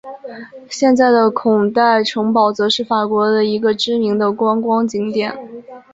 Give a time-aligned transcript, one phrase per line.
[0.67, 5.37] 现在的孔代城堡则是法国的一个知名的观光景点。